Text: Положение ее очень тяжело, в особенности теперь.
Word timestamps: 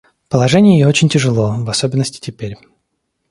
Положение 0.29 0.79
ее 0.79 0.87
очень 0.87 1.09
тяжело, 1.09 1.53
в 1.59 1.69
особенности 1.69 2.19
теперь. 2.19 2.55